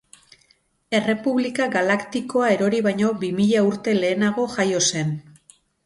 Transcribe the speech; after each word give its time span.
Errepublika 0.99 1.67
Galaktikoa 1.77 2.49
erori 2.55 2.83
baino 2.91 3.13
bi 3.23 3.33
mila 3.41 3.65
urte 3.71 3.97
lehenago 4.03 4.51
jaio 4.59 4.85
zen. 4.93 5.19